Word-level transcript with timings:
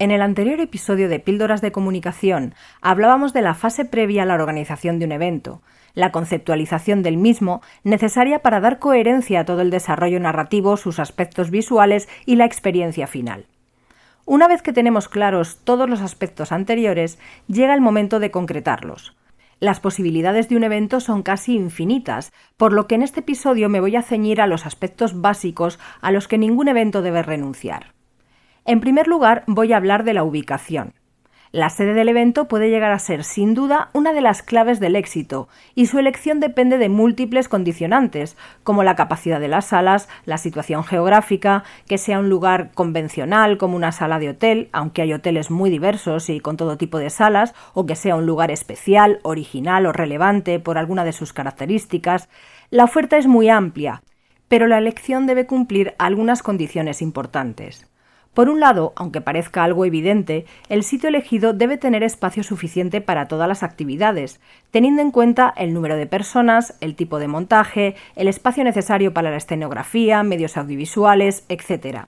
En 0.00 0.12
el 0.12 0.22
anterior 0.22 0.60
episodio 0.60 1.08
de 1.08 1.18
Píldoras 1.18 1.60
de 1.60 1.72
Comunicación 1.72 2.54
hablábamos 2.80 3.32
de 3.32 3.42
la 3.42 3.54
fase 3.54 3.84
previa 3.84 4.22
a 4.22 4.26
la 4.26 4.34
organización 4.34 5.00
de 5.00 5.06
un 5.06 5.10
evento, 5.10 5.60
la 5.94 6.12
conceptualización 6.12 7.02
del 7.02 7.16
mismo, 7.16 7.62
necesaria 7.82 8.38
para 8.38 8.60
dar 8.60 8.78
coherencia 8.78 9.40
a 9.40 9.44
todo 9.44 9.60
el 9.60 9.70
desarrollo 9.70 10.20
narrativo, 10.20 10.76
sus 10.76 11.00
aspectos 11.00 11.50
visuales 11.50 12.08
y 12.26 12.36
la 12.36 12.44
experiencia 12.44 13.08
final. 13.08 13.46
Una 14.24 14.46
vez 14.46 14.62
que 14.62 14.72
tenemos 14.72 15.08
claros 15.08 15.58
todos 15.64 15.90
los 15.90 16.00
aspectos 16.00 16.52
anteriores, 16.52 17.18
llega 17.48 17.74
el 17.74 17.80
momento 17.80 18.20
de 18.20 18.30
concretarlos. 18.30 19.16
Las 19.58 19.80
posibilidades 19.80 20.48
de 20.48 20.56
un 20.56 20.62
evento 20.62 21.00
son 21.00 21.24
casi 21.24 21.56
infinitas, 21.56 22.32
por 22.56 22.72
lo 22.72 22.86
que 22.86 22.94
en 22.94 23.02
este 23.02 23.20
episodio 23.20 23.68
me 23.68 23.80
voy 23.80 23.96
a 23.96 24.02
ceñir 24.02 24.40
a 24.40 24.46
los 24.46 24.64
aspectos 24.64 25.20
básicos 25.20 25.80
a 26.00 26.12
los 26.12 26.28
que 26.28 26.38
ningún 26.38 26.68
evento 26.68 27.02
debe 27.02 27.24
renunciar. 27.24 27.97
En 28.68 28.80
primer 28.80 29.08
lugar, 29.08 29.44
voy 29.46 29.72
a 29.72 29.78
hablar 29.78 30.04
de 30.04 30.12
la 30.12 30.24
ubicación. 30.24 30.92
La 31.52 31.70
sede 31.70 31.94
del 31.94 32.10
evento 32.10 32.48
puede 32.48 32.68
llegar 32.68 32.92
a 32.92 32.98
ser, 32.98 33.24
sin 33.24 33.54
duda, 33.54 33.88
una 33.94 34.12
de 34.12 34.20
las 34.20 34.42
claves 34.42 34.78
del 34.78 34.94
éxito, 34.94 35.48
y 35.74 35.86
su 35.86 35.98
elección 35.98 36.38
depende 36.38 36.76
de 36.76 36.90
múltiples 36.90 37.48
condicionantes, 37.48 38.36
como 38.64 38.82
la 38.82 38.94
capacidad 38.94 39.40
de 39.40 39.48
las 39.48 39.68
salas, 39.68 40.10
la 40.26 40.36
situación 40.36 40.84
geográfica, 40.84 41.64
que 41.86 41.96
sea 41.96 42.18
un 42.18 42.28
lugar 42.28 42.70
convencional 42.74 43.56
como 43.56 43.74
una 43.74 43.90
sala 43.90 44.18
de 44.18 44.28
hotel, 44.28 44.68
aunque 44.72 45.00
hay 45.00 45.14
hoteles 45.14 45.50
muy 45.50 45.70
diversos 45.70 46.28
y 46.28 46.38
con 46.38 46.58
todo 46.58 46.76
tipo 46.76 46.98
de 46.98 47.08
salas, 47.08 47.54
o 47.72 47.86
que 47.86 47.96
sea 47.96 48.16
un 48.16 48.26
lugar 48.26 48.50
especial, 48.50 49.18
original 49.22 49.86
o 49.86 49.92
relevante 49.92 50.60
por 50.60 50.76
alguna 50.76 51.06
de 51.06 51.14
sus 51.14 51.32
características. 51.32 52.28
La 52.68 52.84
oferta 52.84 53.16
es 53.16 53.26
muy 53.26 53.48
amplia, 53.48 54.02
pero 54.46 54.66
la 54.66 54.76
elección 54.76 55.26
debe 55.26 55.46
cumplir 55.46 55.94
algunas 55.96 56.42
condiciones 56.42 57.00
importantes. 57.00 57.88
Por 58.34 58.48
un 58.48 58.60
lado, 58.60 58.92
aunque 58.94 59.20
parezca 59.20 59.64
algo 59.64 59.84
evidente, 59.84 60.46
el 60.68 60.84
sitio 60.84 61.08
elegido 61.08 61.52
debe 61.52 61.76
tener 61.76 62.02
espacio 62.04 62.44
suficiente 62.44 63.00
para 63.00 63.26
todas 63.26 63.48
las 63.48 63.62
actividades, 63.62 64.40
teniendo 64.70 65.02
en 65.02 65.10
cuenta 65.10 65.52
el 65.56 65.74
número 65.74 65.96
de 65.96 66.06
personas, 66.06 66.76
el 66.80 66.94
tipo 66.94 67.18
de 67.18 67.26
montaje, 67.26 67.96
el 68.14 68.28
espacio 68.28 68.62
necesario 68.62 69.12
para 69.12 69.30
la 69.30 69.36
escenografía, 69.36 70.22
medios 70.22 70.56
audiovisuales, 70.56 71.44
etc. 71.48 72.06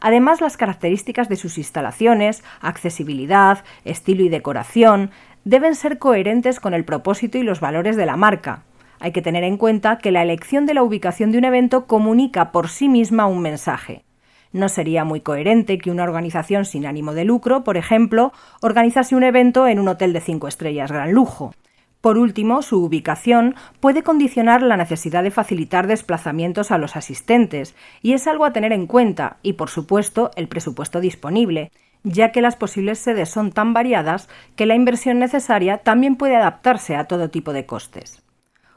Además, 0.00 0.40
las 0.40 0.56
características 0.56 1.28
de 1.28 1.36
sus 1.36 1.58
instalaciones, 1.58 2.42
accesibilidad, 2.60 3.64
estilo 3.84 4.22
y 4.22 4.28
decoración 4.28 5.10
deben 5.44 5.74
ser 5.74 5.98
coherentes 5.98 6.60
con 6.60 6.72
el 6.72 6.84
propósito 6.84 7.36
y 7.36 7.42
los 7.42 7.60
valores 7.60 7.96
de 7.96 8.06
la 8.06 8.16
marca. 8.16 8.62
Hay 9.00 9.12
que 9.12 9.22
tener 9.22 9.44
en 9.44 9.56
cuenta 9.56 9.98
que 9.98 10.12
la 10.12 10.22
elección 10.22 10.66
de 10.66 10.74
la 10.74 10.82
ubicación 10.82 11.30
de 11.30 11.38
un 11.38 11.44
evento 11.44 11.86
comunica 11.86 12.52
por 12.52 12.68
sí 12.68 12.88
misma 12.88 13.26
un 13.26 13.42
mensaje. 13.42 14.04
No 14.52 14.68
sería 14.68 15.04
muy 15.04 15.20
coherente 15.20 15.78
que 15.78 15.90
una 15.90 16.04
organización 16.04 16.64
sin 16.64 16.86
ánimo 16.86 17.12
de 17.12 17.24
lucro, 17.24 17.64
por 17.64 17.76
ejemplo, 17.76 18.32
organizase 18.62 19.14
un 19.14 19.22
evento 19.22 19.66
en 19.66 19.78
un 19.78 19.88
hotel 19.88 20.12
de 20.12 20.20
cinco 20.20 20.48
estrellas 20.48 20.90
gran 20.90 21.12
lujo. 21.12 21.54
Por 22.00 22.16
último, 22.16 22.62
su 22.62 22.82
ubicación 22.82 23.56
puede 23.80 24.02
condicionar 24.02 24.62
la 24.62 24.76
necesidad 24.76 25.24
de 25.24 25.32
facilitar 25.32 25.86
desplazamientos 25.88 26.70
a 26.70 26.78
los 26.78 26.96
asistentes, 26.96 27.74
y 28.02 28.12
es 28.12 28.26
algo 28.26 28.44
a 28.44 28.52
tener 28.52 28.72
en 28.72 28.86
cuenta, 28.86 29.38
y 29.42 29.54
por 29.54 29.68
supuesto 29.68 30.30
el 30.36 30.48
presupuesto 30.48 31.00
disponible, 31.00 31.72
ya 32.04 32.30
que 32.30 32.40
las 32.40 32.54
posibles 32.54 33.00
sedes 33.00 33.28
son 33.28 33.50
tan 33.50 33.74
variadas 33.74 34.28
que 34.54 34.66
la 34.66 34.76
inversión 34.76 35.18
necesaria 35.18 35.78
también 35.78 36.16
puede 36.16 36.36
adaptarse 36.36 36.94
a 36.94 37.04
todo 37.04 37.30
tipo 37.30 37.52
de 37.52 37.66
costes. 37.66 38.22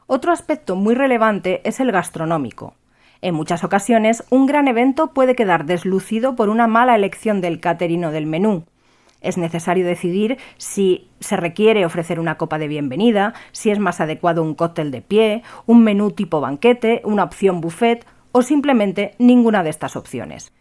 Otro 0.07 0.31
aspecto 0.31 0.75
muy 0.75 0.95
relevante 0.95 1.61
es 1.63 1.79
el 1.79 1.91
gastronómico. 1.91 2.73
En 3.21 3.35
muchas 3.35 3.63
ocasiones, 3.63 4.23
un 4.31 4.47
gran 4.47 4.67
evento 4.67 5.13
puede 5.13 5.35
quedar 5.35 5.65
deslucido 5.65 6.35
por 6.35 6.49
una 6.49 6.65
mala 6.65 6.95
elección 6.95 7.39
del 7.39 7.59
caterino 7.59 8.11
del 8.11 8.25
menú. 8.25 8.63
Es 9.21 9.37
necesario 9.37 9.85
decidir 9.85 10.39
si 10.57 11.07
se 11.19 11.37
requiere 11.37 11.85
ofrecer 11.85 12.19
una 12.19 12.37
copa 12.37 12.57
de 12.57 12.67
bienvenida, 12.67 13.35
si 13.51 13.69
es 13.69 13.77
más 13.77 14.01
adecuado 14.01 14.41
un 14.41 14.55
cóctel 14.55 14.89
de 14.89 15.03
pie, 15.03 15.43
un 15.67 15.83
menú 15.83 16.09
tipo 16.09 16.41
banquete, 16.41 17.03
una 17.05 17.23
opción 17.23 17.61
buffet 17.61 18.05
o 18.31 18.41
simplemente 18.41 19.13
ninguna 19.19 19.61
de 19.61 19.69
estas 19.69 19.95
opciones. 19.95 20.51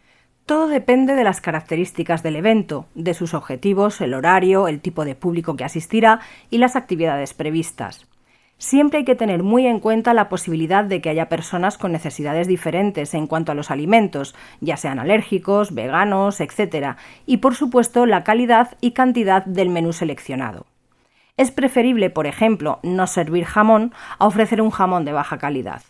Todo 0.45 0.67
depende 0.67 1.15
de 1.15 1.23
las 1.23 1.41
características 1.41 2.21
del 2.21 2.35
evento, 2.35 2.85
de 2.93 3.15
sus 3.15 3.33
objetivos, 3.33 4.01
el 4.01 4.13
horario, 4.13 4.67
el 4.67 4.81
tipo 4.81 5.05
de 5.05 5.15
público 5.15 5.55
que 5.55 5.63
asistirá 5.63 6.19
y 6.51 6.59
las 6.59 6.75
actividades 6.75 7.33
previstas. 7.33 8.05
Siempre 8.61 8.99
hay 8.99 9.05
que 9.05 9.15
tener 9.15 9.41
muy 9.41 9.65
en 9.65 9.79
cuenta 9.79 10.13
la 10.13 10.29
posibilidad 10.29 10.83
de 10.83 11.01
que 11.01 11.09
haya 11.09 11.29
personas 11.29 11.79
con 11.79 11.91
necesidades 11.91 12.45
diferentes 12.45 13.15
en 13.15 13.25
cuanto 13.25 13.51
a 13.51 13.55
los 13.55 13.71
alimentos, 13.71 14.35
ya 14.59 14.77
sean 14.77 14.99
alérgicos, 14.99 15.73
veganos, 15.73 16.39
etc. 16.39 16.95
Y 17.25 17.37
por 17.37 17.55
supuesto 17.55 18.05
la 18.05 18.23
calidad 18.23 18.77
y 18.79 18.91
cantidad 18.91 19.43
del 19.45 19.69
menú 19.69 19.93
seleccionado. 19.93 20.67
Es 21.37 21.49
preferible, 21.49 22.11
por 22.11 22.27
ejemplo, 22.27 22.77
no 22.83 23.07
servir 23.07 23.45
jamón 23.45 23.93
a 24.19 24.27
ofrecer 24.27 24.61
un 24.61 24.69
jamón 24.69 25.05
de 25.05 25.13
baja 25.13 25.39
calidad. 25.39 25.81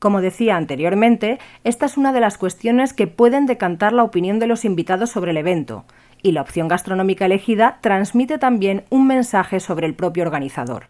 Como 0.00 0.20
decía 0.20 0.56
anteriormente, 0.56 1.38
esta 1.62 1.86
es 1.86 1.96
una 1.96 2.12
de 2.12 2.18
las 2.18 2.36
cuestiones 2.36 2.94
que 2.94 3.06
pueden 3.06 3.46
decantar 3.46 3.92
la 3.92 4.02
opinión 4.02 4.40
de 4.40 4.48
los 4.48 4.64
invitados 4.64 5.10
sobre 5.10 5.30
el 5.30 5.36
evento, 5.36 5.84
y 6.20 6.32
la 6.32 6.42
opción 6.42 6.66
gastronómica 6.66 7.26
elegida 7.26 7.78
transmite 7.80 8.38
también 8.38 8.82
un 8.90 9.06
mensaje 9.06 9.60
sobre 9.60 9.86
el 9.86 9.94
propio 9.94 10.24
organizador. 10.24 10.86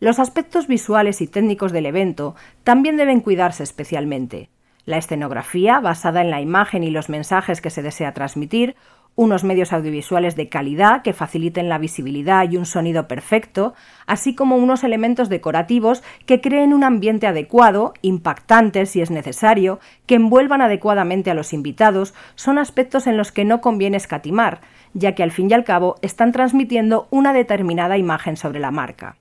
Los 0.00 0.18
aspectos 0.18 0.66
visuales 0.66 1.20
y 1.20 1.26
técnicos 1.26 1.72
del 1.72 1.84
evento 1.84 2.34
también 2.64 2.96
deben 2.96 3.20
cuidarse 3.20 3.62
especialmente. 3.62 4.48
La 4.86 4.96
escenografía, 4.96 5.78
basada 5.78 6.22
en 6.22 6.30
la 6.30 6.40
imagen 6.40 6.82
y 6.82 6.90
los 6.90 7.10
mensajes 7.10 7.60
que 7.60 7.68
se 7.68 7.82
desea 7.82 8.14
transmitir, 8.14 8.76
unos 9.14 9.44
medios 9.44 9.74
audiovisuales 9.74 10.36
de 10.36 10.48
calidad 10.48 11.02
que 11.02 11.12
faciliten 11.12 11.68
la 11.68 11.76
visibilidad 11.76 12.50
y 12.50 12.56
un 12.56 12.64
sonido 12.64 13.08
perfecto, 13.08 13.74
así 14.06 14.34
como 14.34 14.56
unos 14.56 14.84
elementos 14.84 15.28
decorativos 15.28 16.02
que 16.24 16.40
creen 16.40 16.72
un 16.72 16.82
ambiente 16.82 17.26
adecuado, 17.26 17.92
impactantes 18.00 18.88
si 18.88 19.02
es 19.02 19.10
necesario, 19.10 19.80
que 20.06 20.14
envuelvan 20.14 20.62
adecuadamente 20.62 21.30
a 21.30 21.34
los 21.34 21.52
invitados, 21.52 22.14
son 22.36 22.56
aspectos 22.56 23.06
en 23.06 23.18
los 23.18 23.32
que 23.32 23.44
no 23.44 23.60
conviene 23.60 23.98
escatimar, 23.98 24.62
ya 24.94 25.14
que 25.14 25.22
al 25.22 25.30
fin 25.30 25.50
y 25.50 25.52
al 25.52 25.64
cabo 25.64 25.96
están 26.00 26.32
transmitiendo 26.32 27.06
una 27.10 27.34
determinada 27.34 27.98
imagen 27.98 28.38
sobre 28.38 28.60
la 28.60 28.70
marca. 28.70 29.19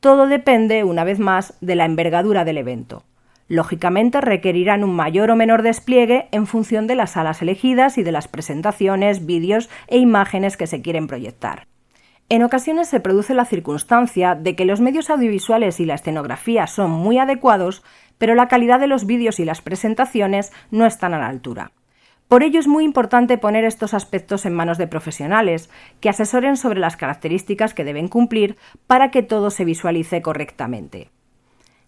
Todo 0.00 0.28
depende, 0.28 0.84
una 0.84 1.02
vez 1.02 1.18
más, 1.18 1.54
de 1.60 1.74
la 1.74 1.84
envergadura 1.84 2.44
del 2.44 2.58
evento. 2.58 3.02
Lógicamente 3.48 4.20
requerirán 4.20 4.84
un 4.84 4.94
mayor 4.94 5.30
o 5.30 5.36
menor 5.36 5.62
despliegue 5.62 6.28
en 6.30 6.46
función 6.46 6.86
de 6.86 6.94
las 6.94 7.12
salas 7.12 7.42
elegidas 7.42 7.98
y 7.98 8.02
de 8.02 8.12
las 8.12 8.28
presentaciones, 8.28 9.26
vídeos 9.26 9.70
e 9.88 9.98
imágenes 9.98 10.56
que 10.56 10.66
se 10.66 10.82
quieren 10.82 11.06
proyectar. 11.06 11.66
En 12.28 12.42
ocasiones 12.42 12.88
se 12.88 13.00
produce 13.00 13.32
la 13.34 13.46
circunstancia 13.46 14.34
de 14.34 14.54
que 14.54 14.66
los 14.66 14.82
medios 14.82 15.08
audiovisuales 15.08 15.80
y 15.80 15.86
la 15.86 15.94
escenografía 15.94 16.66
son 16.66 16.90
muy 16.90 17.18
adecuados, 17.18 17.82
pero 18.18 18.34
la 18.34 18.48
calidad 18.48 18.80
de 18.80 18.86
los 18.86 19.06
vídeos 19.06 19.40
y 19.40 19.46
las 19.46 19.62
presentaciones 19.62 20.52
no 20.70 20.84
están 20.84 21.14
a 21.14 21.18
la 21.18 21.28
altura. 21.28 21.72
Por 22.28 22.42
ello 22.42 22.60
es 22.60 22.68
muy 22.68 22.84
importante 22.84 23.38
poner 23.38 23.64
estos 23.64 23.94
aspectos 23.94 24.44
en 24.44 24.52
manos 24.52 24.76
de 24.76 24.86
profesionales 24.86 25.70
que 26.00 26.10
asesoren 26.10 26.58
sobre 26.58 26.78
las 26.78 26.98
características 26.98 27.72
que 27.72 27.84
deben 27.84 28.08
cumplir 28.08 28.58
para 28.86 29.10
que 29.10 29.22
todo 29.22 29.50
se 29.50 29.64
visualice 29.64 30.20
correctamente. 30.20 31.10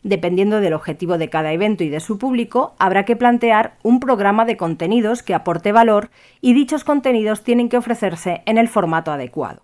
Dependiendo 0.03 0.61
del 0.61 0.73
objetivo 0.73 1.19
de 1.19 1.29
cada 1.29 1.53
evento 1.53 1.85
y 1.85 1.91
de 1.91 2.01
su 2.01 2.17
público, 2.17 2.75
habrá 2.79 3.05
que 3.05 3.17
plantear 3.17 3.77
un 3.83 4.01
programa 4.01 4.47
de 4.47 4.57
contenidos 4.57 5.23
que 5.23 5.35
aporte 5.35 5.73
valor 5.73 6.09
y 6.41 6.55
dichos 6.55 6.85
contenidos 6.85 7.45
tienen 7.45 7.69
que 7.69 7.77
ofrecerse 7.77 8.43
en 8.47 8.57
el 8.57 8.69
formato 8.69 9.13
adecuado. 9.13 9.61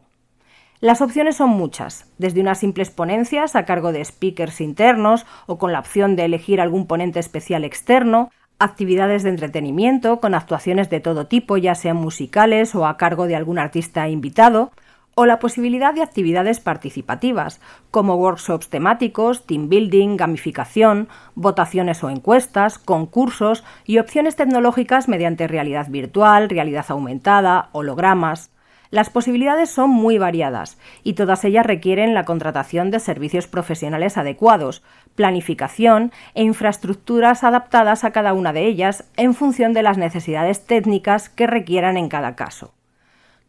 Las 0.81 1.01
opciones 1.01 1.37
son 1.37 1.49
muchas, 1.49 2.13
desde 2.19 2.43
unas 2.43 2.59
simples 2.59 2.91
ponencias 2.91 3.57
a 3.57 3.65
cargo 3.65 3.93
de 3.93 4.05
speakers 4.05 4.61
internos 4.61 5.25
o 5.47 5.57
con 5.57 5.73
la 5.73 5.81
opción 5.81 6.17
de 6.17 6.27
elegir 6.27 6.61
algún 6.61 6.87
ponente 6.87 7.19
especial 7.19 7.65
externo, 7.65 8.29
actividades 8.59 9.23
de 9.23 9.31
entretenimiento 9.31 10.21
con 10.21 10.35
actuaciones 10.35 10.91
de 10.91 11.01
todo 11.01 11.27
tipo, 11.27 11.57
ya 11.57 11.75
sean 11.75 11.97
musicales 11.97 12.75
o 12.75 12.87
a 12.87 12.97
cargo 12.97 13.27
de 13.27 13.37
algún 13.37 13.59
artista 13.59 14.09
invitado, 14.09 14.73
o 15.19 15.25
la 15.25 15.39
posibilidad 15.39 15.95
de 15.95 16.03
actividades 16.03 16.61
participativas, 16.61 17.61
como 17.91 18.17
workshops 18.17 18.69
temáticos, 18.69 19.47
team 19.47 19.71
building, 19.71 20.17
gamificación, 20.17 21.09
votaciones 21.35 22.05
o 22.05 22.11
encuestas, 22.11 22.79
concursos 22.79 23.65
y 23.87 23.99
opciones 23.99 24.37
tecnológicas 24.37 25.09
mediante 25.09 25.49
realidad 25.49 25.89
virtual, 25.89 26.51
realidad 26.51 26.85
aumentada, 26.91 27.71
hologramas. 27.73 28.51
Las 28.91 29.11
posibilidades 29.11 29.71
son 29.71 29.91
muy 29.91 30.19
variadas 30.19 30.79
y 31.03 31.15
todas 31.15 31.45
ellas 31.45 31.67
requieren 31.67 32.15
la 32.15 32.25
contratación 32.25 32.91
de 32.91 33.01
servicios 33.01 33.47
profesionales 33.47 34.17
adecuados, 34.17 34.83
planificación 35.15 36.13
e 36.35 36.43
infraestructuras 36.43 37.45
adaptadas 37.45 38.05
a 38.05 38.13
cada 38.13 38.33
una 38.33 38.53
de 38.53 38.67
ellas 38.67 39.05
en 39.17 39.35
función 39.35 39.73
de 39.73 39.83
las 39.83 39.99
necesidades 39.99 40.65
técnicas 40.67 41.29
que 41.29 41.47
requieran 41.47 41.97
en 41.97 42.09
cada 42.09 42.37
caso. 42.37 42.76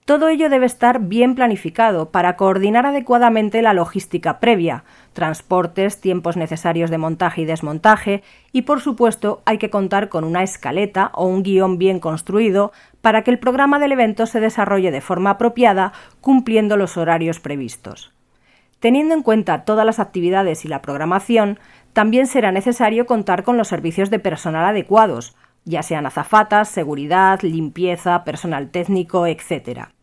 Todo 0.08 0.30
ello 0.30 0.50
debe 0.50 0.66
estar 0.66 1.02
bien 1.02 1.36
planificado 1.36 2.12
para 2.12 2.38
coordinar 2.38 2.86
adecuadamente 2.86 3.62
la 3.62 3.74
logística 3.74 4.40
previa, 4.40 4.86
transportes, 5.12 6.00
tiempos 6.00 6.38
necesarios 6.38 6.90
de 6.90 6.98
montaje 6.98 7.42
y 7.42 7.46
desmontaje, 7.46 8.24
y 8.54 8.62
por 8.62 8.80
supuesto 8.80 9.42
hay 9.44 9.58
que 9.58 9.70
contar 9.70 10.08
con 10.08 10.24
una 10.24 10.44
escaleta 10.44 11.12
o 11.14 11.28
un 11.28 11.44
guion 11.44 11.78
bien 11.78 12.00
construido 12.00 12.72
para 13.02 13.24
que 13.24 13.32
el 13.32 13.38
programa 13.38 13.80
del 13.80 13.92
evento 13.92 14.28
se 14.28 14.40
desarrolle 14.40 14.92
de 14.92 15.02
forma 15.02 15.32
apropiada 15.32 15.92
cumpliendo 16.22 16.78
los 16.78 16.96
horarios 16.96 17.42
previstos. 17.42 18.14
Teniendo 18.80 19.14
en 19.14 19.24
cuenta 19.24 19.66
todas 19.66 19.86
las 19.86 20.00
actividades 20.00 20.64
y 20.64 20.70
la 20.70 20.82
programación, 20.82 21.60
también 21.92 22.28
será 22.28 22.54
necesario 22.54 23.08
contar 23.08 23.44
con 23.44 23.58
los 23.58 23.68
servicios 23.68 24.10
de 24.10 24.20
personal 24.20 24.64
adecuados, 24.68 25.36
ya 25.66 25.84
sean 25.84 26.06
azafatas, 26.06 26.70
seguridad, 26.70 27.42
limpieza, 27.42 28.24
personal 28.24 28.70
técnico, 28.70 29.28
etc. 29.28 29.97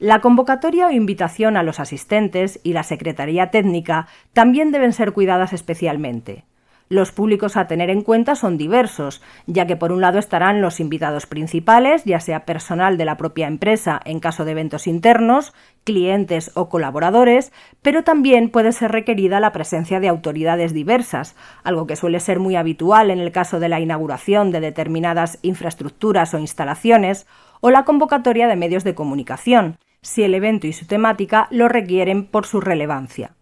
La 0.00 0.22
convocatoria 0.22 0.86
o 0.86 0.90
invitación 0.92 1.58
a 1.58 1.62
los 1.62 1.78
asistentes 1.78 2.58
y 2.62 2.72
la 2.72 2.84
Secretaría 2.84 3.50
Técnica 3.50 4.06
también 4.32 4.72
deben 4.72 4.94
ser 4.94 5.12
cuidadas 5.12 5.52
especialmente. 5.52 6.46
Los 6.88 7.12
públicos 7.12 7.58
a 7.58 7.66
tener 7.66 7.90
en 7.90 8.00
cuenta 8.00 8.34
son 8.34 8.56
diversos, 8.56 9.20
ya 9.46 9.66
que 9.66 9.76
por 9.76 9.92
un 9.92 10.00
lado 10.00 10.18
estarán 10.18 10.62
los 10.62 10.80
invitados 10.80 11.26
principales, 11.26 12.02
ya 12.04 12.18
sea 12.18 12.46
personal 12.46 12.96
de 12.96 13.04
la 13.04 13.18
propia 13.18 13.46
empresa 13.46 14.00
en 14.06 14.20
caso 14.20 14.46
de 14.46 14.52
eventos 14.52 14.86
internos, 14.86 15.52
clientes 15.84 16.50
o 16.54 16.70
colaboradores, 16.70 17.52
pero 17.82 18.02
también 18.02 18.48
puede 18.48 18.72
ser 18.72 18.92
requerida 18.92 19.38
la 19.38 19.52
presencia 19.52 20.00
de 20.00 20.08
autoridades 20.08 20.72
diversas, 20.72 21.36
algo 21.62 21.86
que 21.86 21.96
suele 21.96 22.20
ser 22.20 22.40
muy 22.40 22.56
habitual 22.56 23.10
en 23.10 23.18
el 23.18 23.32
caso 23.32 23.60
de 23.60 23.68
la 23.68 23.80
inauguración 23.80 24.50
de 24.50 24.60
determinadas 24.60 25.38
infraestructuras 25.42 26.32
o 26.32 26.38
instalaciones, 26.38 27.26
o 27.60 27.70
la 27.70 27.84
convocatoria 27.84 28.48
de 28.48 28.56
medios 28.56 28.82
de 28.82 28.94
comunicación, 28.94 29.76
si 30.02 30.22
el 30.22 30.34
evento 30.34 30.66
y 30.66 30.72
su 30.72 30.86
temática 30.86 31.46
lo 31.50 31.68
requieren 31.68 32.26
por 32.26 32.46
su 32.46 32.60
relevancia. 32.60 33.34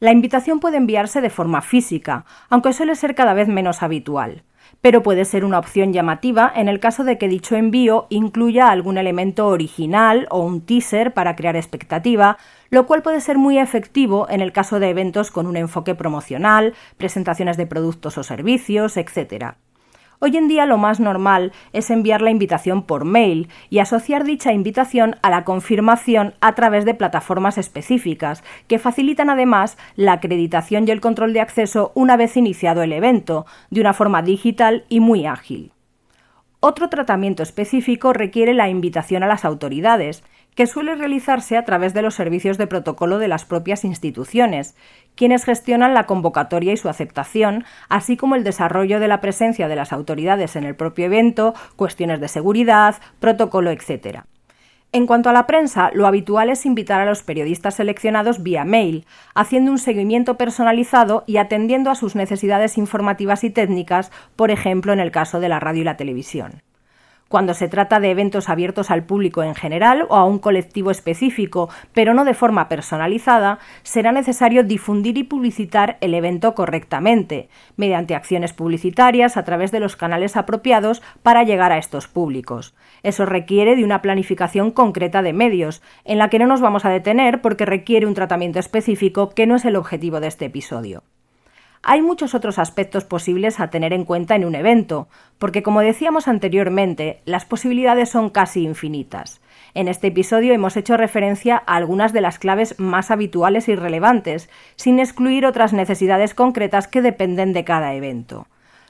La 0.00 0.10
invitación 0.10 0.58
puede 0.58 0.78
enviarse 0.78 1.20
de 1.20 1.30
forma 1.30 1.62
física, 1.62 2.24
aunque 2.48 2.72
suele 2.72 2.96
ser 2.96 3.14
cada 3.14 3.34
vez 3.34 3.46
menos 3.46 3.84
habitual, 3.84 4.42
pero 4.80 5.02
puede 5.04 5.24
ser 5.24 5.44
una 5.44 5.60
opción 5.60 5.92
llamativa 5.92 6.52
en 6.54 6.68
el 6.68 6.80
caso 6.80 7.04
de 7.04 7.18
que 7.18 7.28
dicho 7.28 7.54
envío 7.54 8.06
incluya 8.10 8.70
algún 8.70 8.98
elemento 8.98 9.46
original 9.46 10.26
o 10.30 10.40
un 10.40 10.60
teaser 10.62 11.14
para 11.14 11.36
crear 11.36 11.54
expectativa, 11.54 12.36
lo 12.70 12.86
cual 12.86 13.02
puede 13.02 13.20
ser 13.20 13.38
muy 13.38 13.58
efectivo 13.58 14.26
en 14.28 14.40
el 14.40 14.52
caso 14.52 14.80
de 14.80 14.90
eventos 14.90 15.30
con 15.30 15.46
un 15.46 15.56
enfoque 15.56 15.94
promocional, 15.94 16.74
presentaciones 16.96 17.56
de 17.56 17.66
productos 17.66 18.18
o 18.18 18.24
servicios, 18.24 18.96
etc. 18.96 19.54
Hoy 20.24 20.36
en 20.36 20.46
día 20.46 20.66
lo 20.66 20.78
más 20.78 21.00
normal 21.00 21.50
es 21.72 21.90
enviar 21.90 22.22
la 22.22 22.30
invitación 22.30 22.84
por 22.84 23.04
mail 23.04 23.48
y 23.70 23.80
asociar 23.80 24.22
dicha 24.22 24.52
invitación 24.52 25.16
a 25.20 25.30
la 25.30 25.42
confirmación 25.42 26.34
a 26.40 26.54
través 26.54 26.84
de 26.84 26.94
plataformas 26.94 27.58
específicas, 27.58 28.44
que 28.68 28.78
facilitan 28.78 29.30
además 29.30 29.76
la 29.96 30.12
acreditación 30.12 30.86
y 30.86 30.92
el 30.92 31.00
control 31.00 31.32
de 31.32 31.40
acceso 31.40 31.90
una 31.96 32.16
vez 32.16 32.36
iniciado 32.36 32.84
el 32.84 32.92
evento, 32.92 33.46
de 33.70 33.80
una 33.80 33.94
forma 33.94 34.22
digital 34.22 34.84
y 34.88 35.00
muy 35.00 35.26
ágil. 35.26 35.71
Otro 36.64 36.88
tratamiento 36.88 37.42
específico 37.42 38.12
requiere 38.12 38.54
la 38.54 38.68
invitación 38.68 39.24
a 39.24 39.26
las 39.26 39.44
autoridades, 39.44 40.22
que 40.54 40.68
suele 40.68 40.94
realizarse 40.94 41.56
a 41.56 41.64
través 41.64 41.92
de 41.92 42.02
los 42.02 42.14
servicios 42.14 42.56
de 42.56 42.68
protocolo 42.68 43.18
de 43.18 43.26
las 43.26 43.44
propias 43.44 43.84
instituciones, 43.84 44.76
quienes 45.16 45.44
gestionan 45.44 45.92
la 45.92 46.06
convocatoria 46.06 46.72
y 46.72 46.76
su 46.76 46.88
aceptación, 46.88 47.64
así 47.88 48.16
como 48.16 48.36
el 48.36 48.44
desarrollo 48.44 49.00
de 49.00 49.08
la 49.08 49.20
presencia 49.20 49.66
de 49.66 49.74
las 49.74 49.92
autoridades 49.92 50.54
en 50.54 50.62
el 50.62 50.76
propio 50.76 51.06
evento, 51.06 51.52
cuestiones 51.74 52.20
de 52.20 52.28
seguridad, 52.28 52.94
protocolo, 53.18 53.72
etc. 53.72 54.20
En 54.94 55.06
cuanto 55.06 55.30
a 55.30 55.32
la 55.32 55.46
prensa, 55.46 55.90
lo 55.94 56.06
habitual 56.06 56.50
es 56.50 56.66
invitar 56.66 57.00
a 57.00 57.06
los 57.06 57.22
periodistas 57.22 57.76
seleccionados 57.76 58.42
vía 58.42 58.66
mail, 58.66 59.06
haciendo 59.34 59.70
un 59.70 59.78
seguimiento 59.78 60.36
personalizado 60.36 61.24
y 61.26 61.38
atendiendo 61.38 61.90
a 61.90 61.94
sus 61.94 62.14
necesidades 62.14 62.76
informativas 62.76 63.42
y 63.42 63.48
técnicas, 63.48 64.12
por 64.36 64.50
ejemplo 64.50 64.92
en 64.92 65.00
el 65.00 65.10
caso 65.10 65.40
de 65.40 65.48
la 65.48 65.60
radio 65.60 65.80
y 65.80 65.84
la 65.84 65.96
televisión. 65.96 66.62
Cuando 67.32 67.54
se 67.54 67.66
trata 67.66 67.98
de 67.98 68.10
eventos 68.10 68.50
abiertos 68.50 68.90
al 68.90 69.04
público 69.04 69.42
en 69.42 69.54
general 69.54 70.04
o 70.10 70.16
a 70.16 70.26
un 70.26 70.38
colectivo 70.38 70.90
específico, 70.90 71.70
pero 71.94 72.12
no 72.12 72.26
de 72.26 72.34
forma 72.34 72.68
personalizada, 72.68 73.58
será 73.84 74.12
necesario 74.12 74.64
difundir 74.64 75.16
y 75.16 75.24
publicitar 75.24 75.96
el 76.02 76.12
evento 76.12 76.54
correctamente, 76.54 77.48
mediante 77.74 78.14
acciones 78.14 78.52
publicitarias 78.52 79.38
a 79.38 79.44
través 79.44 79.72
de 79.72 79.80
los 79.80 79.96
canales 79.96 80.36
apropiados 80.36 81.00
para 81.22 81.42
llegar 81.42 81.72
a 81.72 81.78
estos 81.78 82.06
públicos. 82.06 82.74
Eso 83.02 83.24
requiere 83.24 83.76
de 83.76 83.84
una 83.84 84.02
planificación 84.02 84.70
concreta 84.70 85.22
de 85.22 85.32
medios, 85.32 85.80
en 86.04 86.18
la 86.18 86.28
que 86.28 86.38
no 86.38 86.46
nos 86.46 86.60
vamos 86.60 86.84
a 86.84 86.90
detener 86.90 87.40
porque 87.40 87.64
requiere 87.64 88.04
un 88.04 88.12
tratamiento 88.12 88.58
específico 88.58 89.30
que 89.30 89.46
no 89.46 89.56
es 89.56 89.64
el 89.64 89.76
objetivo 89.76 90.20
de 90.20 90.26
este 90.26 90.44
episodio. 90.44 91.02
Hay 91.84 92.00
muchos 92.00 92.36
otros 92.36 92.60
aspectos 92.60 93.04
posibles 93.04 93.58
a 93.58 93.70
tener 93.70 93.92
en 93.92 94.04
cuenta 94.04 94.36
en 94.36 94.44
un 94.44 94.54
evento, 94.54 95.08
porque 95.38 95.64
como 95.64 95.80
decíamos 95.80 96.28
anteriormente, 96.28 97.20
las 97.24 97.44
posibilidades 97.44 98.08
son 98.08 98.30
casi 98.30 98.62
infinitas. 98.62 99.40
En 99.74 99.88
este 99.88 100.06
episodio 100.06 100.52
hemos 100.52 100.76
hecho 100.76 100.96
referencia 100.96 101.60
a 101.66 101.74
algunas 101.74 102.12
de 102.12 102.20
las 102.20 102.38
claves 102.38 102.78
más 102.78 103.10
habituales 103.10 103.68
y 103.68 103.74
relevantes, 103.74 104.48
sin 104.76 105.00
excluir 105.00 105.44
otras 105.44 105.72
necesidades 105.72 106.34
concretas 106.34 106.86
que 106.86 107.02
dependen 107.02 107.52
de 107.52 107.64
cada 107.64 107.94
evento. 107.94 108.46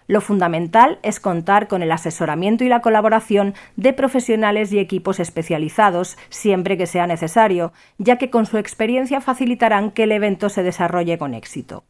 Lo 0.07 0.21
fundamental 0.21 0.99
es 1.03 1.19
contar 1.19 1.69
con 1.69 1.83
el 1.83 1.93
asesoramiento 1.93 2.63
y 2.63 2.69
la 2.69 2.83
colaboración 2.83 3.55
de 3.77 3.95
profesionales 3.95 4.71
y 4.71 4.79
equipos 4.79 5.19
especializados 5.19 6.19
siempre 6.29 6.77
que 6.77 6.87
sea 6.87 7.07
necesario, 7.07 7.73
ya 7.97 8.19
que 8.19 8.29
con 8.29 8.45
su 8.45 8.59
experiencia 8.59 9.23
facilitarán 9.23 9.93
que 9.93 10.03
el 10.03 10.13
evento 10.13 10.51
se 10.51 10.63
desarrolle 10.63 11.17
con 11.17 11.33
éxito. 11.33 11.85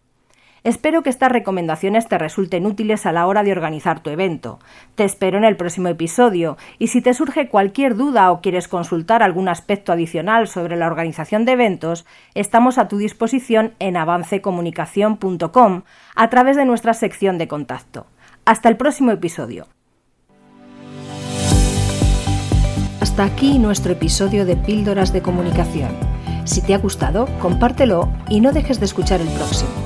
Espero 0.64 1.02
que 1.02 1.10
estas 1.10 1.32
recomendaciones 1.32 2.06
te 2.06 2.18
resulten 2.18 2.66
útiles 2.66 3.04
a 3.04 3.12
la 3.12 3.26
hora 3.26 3.42
de 3.42 3.50
organizar 3.50 4.00
tu 4.00 4.10
evento. 4.10 4.60
Te 4.94 5.04
espero 5.04 5.36
en 5.38 5.44
el 5.44 5.56
próximo 5.56 5.88
episodio 5.88 6.56
y 6.78 6.88
si 6.88 7.02
te 7.02 7.14
surge 7.14 7.48
cualquier 7.48 7.96
duda 7.96 8.30
o 8.30 8.40
quieres 8.40 8.68
consultar 8.68 9.24
algún 9.24 9.48
aspecto 9.48 9.92
adicional 9.92 10.46
sobre 10.46 10.76
la 10.76 10.86
organización 10.86 11.44
de 11.44 11.52
eventos, 11.52 12.06
estamos 12.34 12.78
a 12.78 12.86
tu 12.86 12.98
disposición 12.98 13.74
en 13.80 13.96
avancecomunicación.com 13.96 15.82
a 16.14 16.30
través 16.30 16.56
de 16.56 16.64
nuestra 16.64 16.94
sección 16.94 17.38
de 17.38 17.48
contacto. 17.48 18.06
Hasta 18.44 18.68
el 18.68 18.76
próximo 18.76 19.10
episodio. 19.10 19.66
Hasta 23.00 23.24
aquí 23.24 23.58
nuestro 23.58 23.92
episodio 23.92 24.46
de 24.46 24.56
Píldoras 24.56 25.12
de 25.12 25.22
Comunicación. 25.22 25.90
Si 26.44 26.62
te 26.62 26.72
ha 26.72 26.78
gustado, 26.78 27.28
compártelo 27.40 28.08
y 28.28 28.40
no 28.40 28.52
dejes 28.52 28.78
de 28.78 28.86
escuchar 28.86 29.20
el 29.20 29.28
próximo. 29.28 29.81